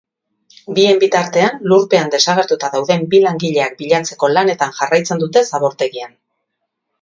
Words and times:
Bien 0.77 1.01
bitartean, 1.01 1.59
lurpean 1.73 2.09
desagertuta 2.15 2.69
dauden 2.77 3.05
bi 3.11 3.19
langileak 3.25 3.77
bilatzeko 3.83 4.31
lanetan 4.33 4.75
jarraitzen 4.81 5.23
dute 5.27 5.45
zabortegian. 5.51 6.19